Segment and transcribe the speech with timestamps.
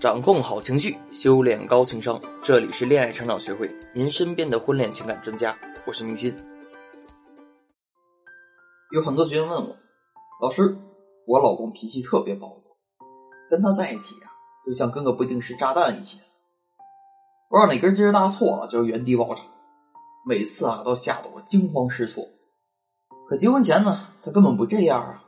[0.00, 2.18] 掌控好情绪，修炼高情商。
[2.42, 5.54] 这里是恋爱成长学会，您身边的婚恋情感专家。
[5.86, 6.34] 我是明心。
[8.92, 9.76] 有很多学员问我，
[10.40, 10.74] 老师，
[11.26, 12.70] 我老公脾气特别暴躁，
[13.50, 14.32] 跟他在一起啊，
[14.64, 16.38] 就像跟个不定时炸弹一起死，
[17.50, 19.42] 不知道哪根筋搭错了就是原地爆炸，
[20.26, 22.26] 每次啊都吓得我惊慌失措。
[23.28, 25.24] 可结婚前呢，他根本不这样啊，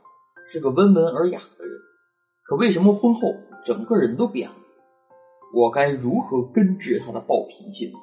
[0.51, 1.77] 是个温文尔雅的人。
[2.43, 4.55] 可为什么婚后整个人都变了？
[5.53, 7.99] 我该如何根治他的暴脾气呢？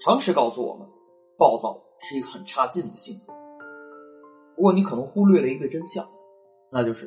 [0.00, 0.88] 常识告诉我们，
[1.36, 3.32] 暴躁是一个很差劲的性格。
[4.54, 6.08] 不过你可能忽略了一个真相，
[6.70, 7.06] 那就是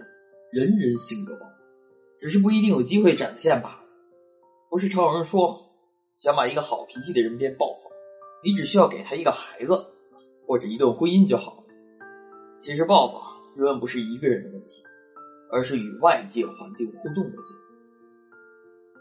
[0.51, 1.63] 人人性格暴躁，
[2.19, 3.79] 只是不一定有机会展现罢了。
[4.69, 5.59] 不是常有人说吗？
[6.13, 7.89] 想把一个好脾气的人变暴躁，
[8.43, 9.73] 你只需要给他一个孩子
[10.45, 11.63] 或者一段婚姻就好了。
[12.57, 13.21] 其实暴躁
[13.55, 14.83] 永远不是一个人的问题，
[15.49, 17.64] 而是与外界环境互动的结果。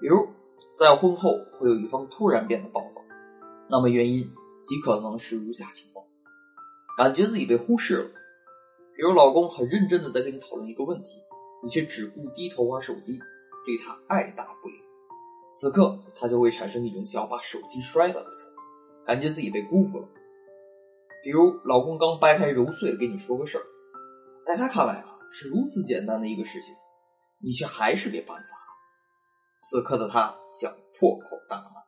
[0.00, 0.28] 比如，
[0.76, 3.00] 在婚后会有一方突然变得暴躁，
[3.70, 4.30] 那么原因
[4.62, 6.04] 极可能是如下情况：
[6.98, 8.10] 感觉自己被忽视了。
[8.96, 11.10] 比如，老公很认真的在跟你讨论一个问题，
[11.62, 13.18] 你却只顾低头玩手机，
[13.64, 14.74] 对他爱答不理。
[15.50, 18.62] 此刻，他就会产生一种想要把手机摔了的冲动，
[19.06, 20.08] 感觉自己被辜负了。
[21.22, 23.64] 比如，老公刚掰开揉碎了跟你说个事儿，
[24.44, 26.74] 在他看来啊，是如此简单的一个事情，
[27.40, 28.63] 你却还是给办砸。
[29.56, 31.82] 此刻的他想破口大骂，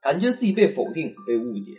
[0.00, 1.72] 感觉自己被否定、被误解。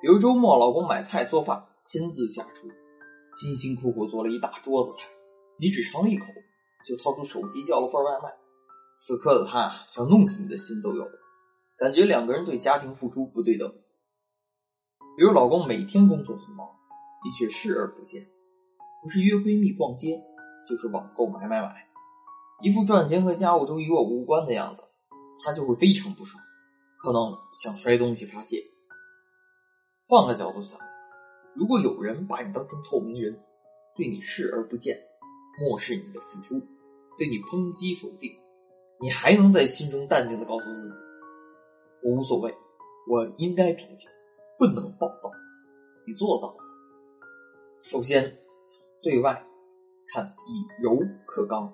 [0.00, 2.68] 比如周末，老公买菜做饭，亲自下厨，
[3.34, 5.08] 辛辛苦苦做了一大桌子菜，
[5.58, 6.26] 你只尝了一口，
[6.86, 8.30] 就掏出手机叫了份外卖。
[8.94, 11.12] 此刻的他想弄死你的心都有了，
[11.76, 13.70] 感觉两个人对家庭付出不对等。
[15.16, 16.66] 比如老公每天工作很忙，
[17.24, 18.24] 你却视而不见，
[19.02, 20.18] 不是约闺蜜逛街，
[20.66, 21.87] 就是网购买买买。
[22.60, 24.82] 一副赚钱和家务都与我无关的样子，
[25.44, 26.42] 他就会非常不爽，
[27.00, 28.60] 可能想摔东西发泄。
[30.08, 30.88] 换个角度想想，
[31.54, 33.38] 如果有人把你当成透明人，
[33.94, 34.98] 对你视而不见，
[35.60, 36.58] 漠视你的付出，
[37.16, 38.36] 对你抨击否定，
[39.00, 40.96] 你还能在心中淡定的告诉自己
[42.02, 42.52] ：“我无所谓，
[43.08, 44.10] 我应该平静，
[44.58, 45.30] 不能暴躁。”
[46.04, 46.56] 你做到了。
[47.82, 48.36] 首先，
[49.00, 49.46] 对外
[50.08, 51.72] 看以柔克刚。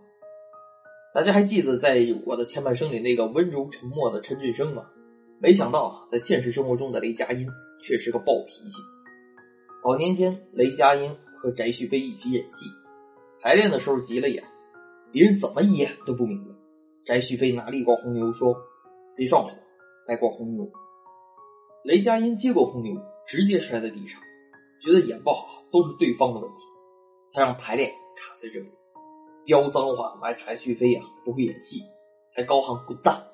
[1.14, 4.84] 大家还记得在我的前半生里那个温柔沉默的陈俊生吗？
[5.38, 7.47] 没想到在现实生活中的雷佳音
[7.80, 8.82] 却是个暴脾气。
[9.80, 12.66] 早年间，雷佳音和翟旭飞一起演戏，
[13.41, 14.42] 排练的时候急了眼，
[15.12, 16.50] 别人怎么演都不明白。
[17.04, 18.52] 翟旭飞拿了一罐红牛说
[19.14, 19.52] ：“别撞火，
[20.08, 20.69] 来罐红牛。”
[21.86, 22.92] 雷佳音接过红牛，
[23.25, 24.20] 直接摔在地上，
[24.81, 26.62] 觉得演不好都是对方的问题，
[27.28, 28.66] 才让排练卡在这里。
[29.44, 31.82] 飙脏话骂柴旭飞呀，不会演戏，
[32.34, 33.27] 还高喊滚蛋。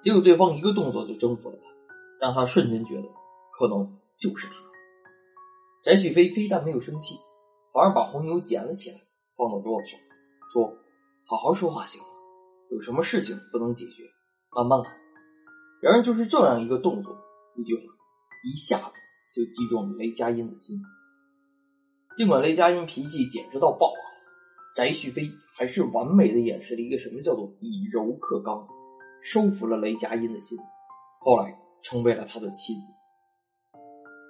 [0.00, 1.68] 结果对方一个动作就征服了他，
[2.18, 3.08] 让他瞬间觉得
[3.58, 4.54] 可能就是他。
[5.82, 7.18] 翟旭飞非但没有生气，
[7.72, 8.96] 反而把红牛捡了起来，
[9.36, 10.00] 放到桌子上，
[10.52, 10.74] 说
[11.24, 12.08] ：“好好说话行吗？
[12.70, 14.04] 有什么事情不能解决，
[14.50, 14.86] 慢慢来。”
[15.82, 17.16] 然而就是这样一个动作，
[17.56, 17.82] 一句话，
[18.44, 19.00] 一下子
[19.34, 20.78] 就击中了雷佳音的心。
[22.16, 24.04] 尽管雷佳音脾气简直到爆啊！
[24.76, 25.22] 翟旭飞
[25.56, 28.66] 还是完美的演示了一个什么叫做以柔克刚，
[29.20, 30.56] 收服了雷佳音的心，
[31.20, 32.82] 后来成为了他的妻子。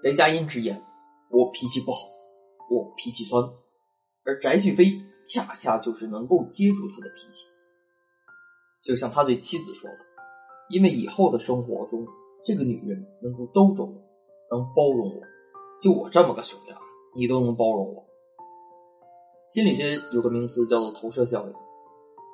[0.02, 0.82] 雷佳音直言
[1.30, 2.08] ：“我脾气不好，
[2.70, 3.44] 我脾气酸。”
[4.24, 4.86] 而翟旭飞
[5.26, 7.46] 恰恰就是能够接住他的脾气，
[8.82, 9.98] 就像他对妻子说的
[10.70, 12.06] ：“因为以后的生活中，
[12.44, 13.92] 这个女人能够兜着我，
[14.50, 15.22] 能包容我，
[15.82, 16.78] 就我这么个熊样，
[17.14, 18.06] 你都能包容我。”
[19.52, 21.52] 心理学有个名词叫做投射效应，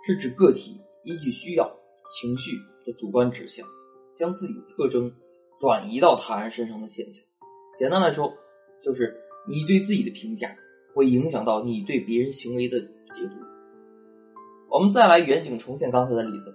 [0.04, 1.66] 是指个体依据需要、
[2.04, 2.50] 情绪
[2.84, 3.66] 的主观指向，
[4.14, 5.10] 将自己的特征
[5.58, 7.24] 转移到他人身上的现象。
[7.74, 8.30] 简单来说，
[8.82, 9.18] 就是
[9.48, 10.54] 你对自己的评价
[10.94, 13.36] 会影响到你对别人行为的解读。
[14.68, 16.54] 我们再来远景重现刚才的例子：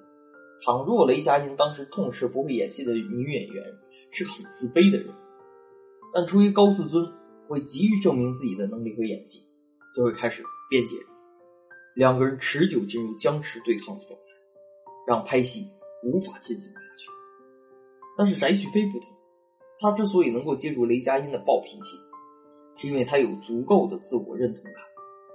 [0.64, 3.66] 倘若雷佳音当时痛斥不会演戏的女演员
[4.12, 5.12] 是很自卑的人，
[6.14, 7.12] 但出于高自尊，
[7.48, 9.42] 会急于证明自己的能力和演技。
[9.94, 10.96] 就会开始辩解，
[11.96, 14.26] 两个人持久进入僵持对抗的状态，
[15.06, 15.70] 让拍戏
[16.04, 17.08] 无法进行下去。
[18.18, 19.10] 但是翟旭飞不同，
[19.80, 21.98] 他之所以能够接住雷佳音的暴脾气，
[22.78, 24.76] 是因为他有足够的自我认同感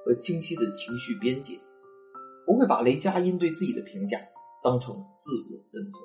[0.05, 1.59] 和清晰的情绪边界，
[2.47, 4.19] 不会把雷佳音对自己的评价
[4.63, 6.01] 当成自我认同，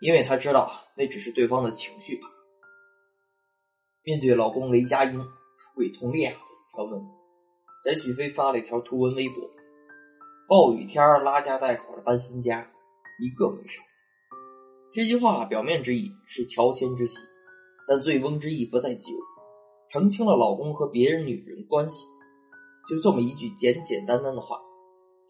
[0.00, 2.34] 因为他知道那只是对方的情绪罢了。
[4.02, 6.38] 面对老公雷佳音出轨佟丽娅的
[6.74, 7.17] 传闻。
[7.84, 9.48] 翟许飞发了一条图文微博，
[10.48, 12.68] 暴雨天拉家带口的搬新家，
[13.20, 13.80] 一个没少。
[14.92, 17.20] 这句话表面之意是乔迁之喜，
[17.86, 19.12] 但醉翁之意不在酒，
[19.90, 22.04] 澄清了老公和别人女人关系。
[22.88, 24.60] 就这么一句简简单单的话，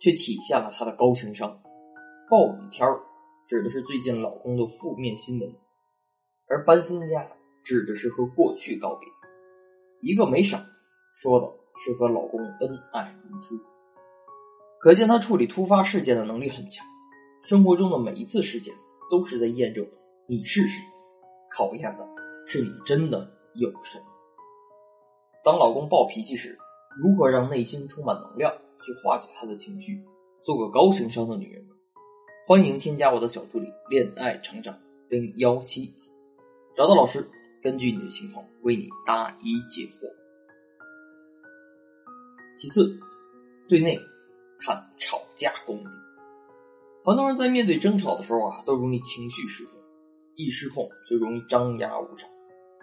[0.00, 1.61] 却体现了他的高情商。
[2.31, 2.89] 暴雨天
[3.47, 5.55] 指的是最近老公的负面新闻，
[6.49, 7.31] 而搬新家
[7.62, 9.06] 指的是和过去告别。
[10.00, 10.59] 一个没少，
[11.12, 11.47] 说的
[11.84, 13.54] 是和老公恩爱如初。
[14.80, 16.86] 可见他处理突发事件的能力很强，
[17.42, 18.75] 生活中的每一次事件
[19.10, 19.86] 都是在验证
[20.26, 20.80] 你是谁，
[21.50, 22.08] 考验的
[22.46, 24.04] 是你真的有什么。
[25.44, 26.58] 当老公暴脾气时，
[27.00, 30.04] 如何让内心充满能量去化解他的情绪，
[30.42, 31.66] 做个高情商的女人？
[32.46, 34.78] 欢迎添加我的小助理恋爱成长
[35.08, 35.94] 零幺七，
[36.76, 37.28] 找到老师，
[37.62, 40.18] 根据你的情况为你答疑解惑。
[42.58, 42.99] 其次，
[43.69, 43.99] 对内。
[44.60, 45.90] 看吵架功底，
[47.05, 49.78] 很多人在面对争吵的时候啊，都容易情绪失控，
[50.34, 52.26] 一失控就容易张牙舞爪，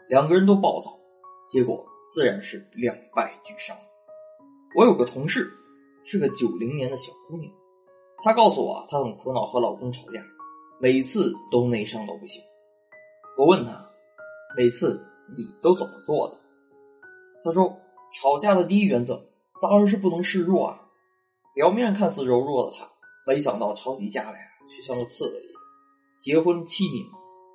[0.07, 0.97] 两个人都暴躁，
[1.49, 3.75] 结果自然是两败俱伤。
[4.77, 5.51] 我有个同事
[6.05, 7.51] 是个九零年的小姑娘，
[8.23, 10.23] 她告诉我她很苦恼和老公吵架，
[10.79, 12.41] 每次都内伤到不行。
[13.37, 13.85] 我问她，
[14.55, 15.05] 每次
[15.35, 16.39] 你都怎么做的？
[17.43, 17.77] 她说，
[18.13, 19.21] 吵架的第一原则
[19.61, 20.81] 当然是不能示弱啊。
[21.53, 22.89] 表面看似柔弱的她，
[23.25, 25.41] 没想到吵起架来却像个刺猬。
[26.19, 27.05] 结婚七年，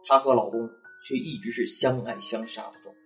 [0.06, 0.68] 她和老公
[1.06, 3.00] 却一直是相爱相杀的状态。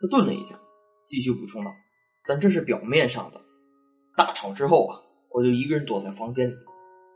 [0.00, 0.60] 她顿了一下，
[1.06, 1.72] 继续补充道
[2.28, 3.40] ：“但这是表面上的。
[4.16, 6.54] 大吵之后啊，我就一个人躲在房间里，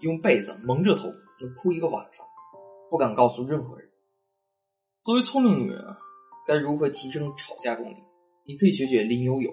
[0.00, 1.08] 用被子蒙着头，
[1.40, 2.24] 能哭一个晚上，
[2.90, 3.86] 不敢告诉任何人。
[5.02, 5.98] 作为聪明女人啊，
[6.46, 7.96] 该如何提升吵架功力？
[8.46, 9.52] 你可以学学林有有。”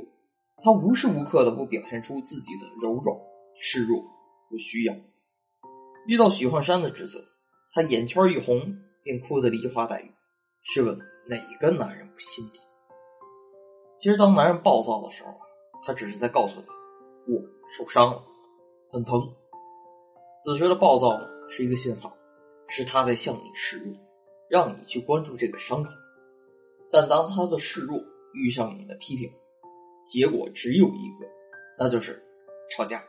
[0.63, 3.18] 他无时无刻的不表现出自己的柔软、
[3.60, 4.01] 示弱
[4.50, 4.95] 和需要。
[6.07, 7.19] 遇到许幻山的指责，
[7.74, 10.10] 他眼圈一红，便哭得梨花带雨。
[10.62, 12.63] 试问哪个男人不心疼？
[13.98, 15.39] 其实，当男人暴躁的时候啊，
[15.83, 16.65] 他只是在告诉你
[17.27, 17.42] ：“我
[17.77, 18.24] 受伤了，
[18.89, 19.36] 很疼。”
[20.42, 21.19] 此时的暴躁，
[21.50, 22.15] 是一个信号，
[22.69, 23.94] 是他在向你示弱，
[24.50, 25.92] 让你去关注这个伤口。
[26.89, 28.01] 但当他的示弱
[28.33, 29.30] 遇上你的批评，
[30.03, 31.25] 结果只有一个，
[31.77, 32.21] 那就是
[32.69, 33.03] 吵架。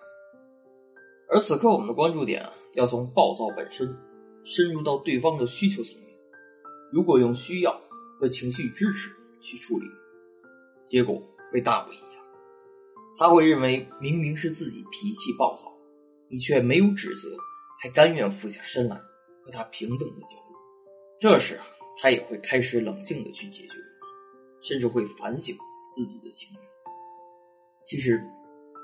[1.28, 3.96] 而此刻，我们的关注点啊，要从暴躁本身
[4.44, 6.16] 深入到对方的需求层面。
[6.92, 7.80] 如果用需要
[8.20, 9.10] 和情绪支持
[9.40, 9.86] 去处理，
[10.84, 11.20] 结果
[11.50, 12.04] 会大不一样。
[13.16, 15.72] 他会认为明明是自己脾气暴躁，
[16.28, 17.36] 你却没有指责，
[17.80, 18.96] 还甘愿俯下身来
[19.42, 20.56] 和他平等的交流。
[21.18, 21.66] 这时啊，
[22.00, 25.56] 他也会开始冷静的去解决问题，甚至会反省
[25.90, 26.60] 自己的行为。
[27.94, 28.20] 其实，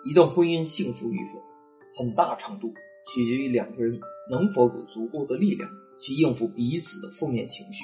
[0.05, 1.43] 一段婚姻幸福与否，
[1.99, 2.73] 很大程度
[3.09, 3.99] 取决于两个人
[4.31, 5.69] 能否有足够的力量
[5.99, 7.83] 去应付彼此的负面情绪，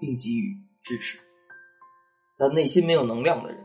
[0.00, 1.20] 并给予支持。
[2.36, 3.64] 但内心没有能量的人，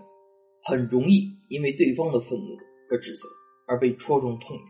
[0.61, 2.55] 很容易因为对方的愤怒
[2.87, 3.27] 和指责
[3.67, 4.67] 而被戳中痛点，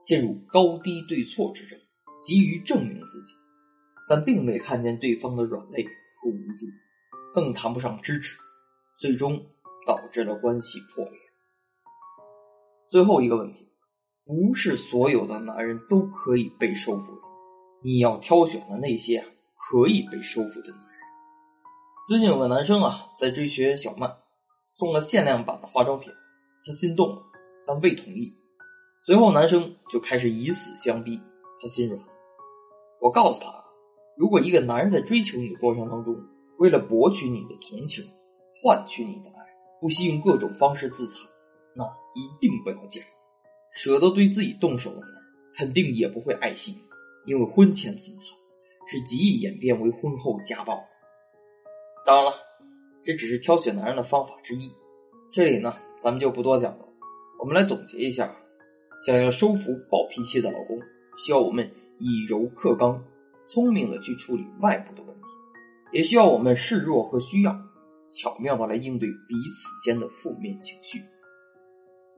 [0.00, 1.78] 陷入高低对错之争，
[2.18, 3.34] 急于证明自己，
[4.08, 6.64] 但并未看见对方的软肋和无助，
[7.34, 8.38] 更谈不上支持，
[8.98, 9.38] 最终
[9.86, 11.27] 导致了关系破裂。
[12.88, 13.68] 最后一个问题，
[14.24, 17.20] 不是所有的男人都可以被收服的，
[17.84, 19.22] 你要挑选的那些
[19.54, 20.88] 可以被收服的男人。
[22.08, 24.10] 最近有个男生啊在追学小曼，
[24.64, 26.10] 送了限量版的化妆品，
[26.64, 27.22] 他心动了，
[27.66, 28.32] 但未同意。
[29.02, 31.20] 随后男生就开始以死相逼，
[31.60, 32.02] 他心软。
[33.02, 33.52] 我告诉他，
[34.16, 36.16] 如果一个男人在追求你的过程当中，
[36.58, 38.02] 为了博取你的同情，
[38.62, 39.44] 换取你的爱，
[39.78, 41.28] 不惜用各种方式自残。
[41.76, 41.84] 那
[42.18, 43.00] 一定不要嫁，
[43.70, 45.22] 舍得对自己动手的男人，
[45.54, 46.76] 肯定也不会爱惜，
[47.26, 48.36] 因为婚前自残
[48.88, 50.84] 是极易演变为婚后家暴。
[52.04, 52.32] 当然了，
[53.04, 54.72] 这只是挑选男人的方法之一。
[55.30, 56.88] 这里呢，咱们就不多讲了。
[57.38, 58.34] 我们来总结一下：
[59.06, 60.80] 想要收服暴脾气的老公，
[61.16, 61.70] 需要我们
[62.00, 63.04] 以柔克刚，
[63.46, 65.26] 聪明的去处理外部的问题，
[65.92, 67.56] 也需要我们示弱和需要，
[68.08, 71.04] 巧妙的来应对彼此间的负面情绪。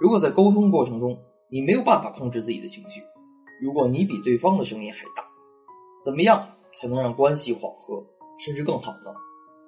[0.00, 3.02] 如果在沟通过程中你没有办法控制自己的情绪，
[3.60, 5.28] 如果你比对方的声音还大，
[6.02, 8.02] 怎么样才能让关系缓和
[8.38, 9.12] 甚至更好呢？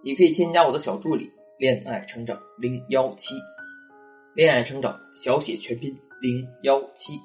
[0.03, 3.35] 你可以添加我的小助理“恋爱成长零幺七”，
[4.35, 7.21] 恋爱成长小写全拼零幺七，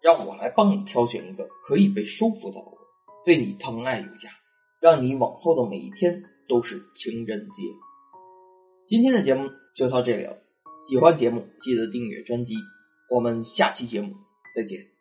[0.00, 2.78] 让我来帮你挑选一个可以被收服的老公，
[3.26, 4.30] 对你疼爱有加，
[4.80, 7.62] 让你往后的每一天都是情人节。
[8.86, 10.38] 今天的节目就到这里了。
[10.74, 12.54] 喜欢节目，记得订阅专辑。
[13.08, 14.12] 我们下期节目
[14.52, 14.93] 再见。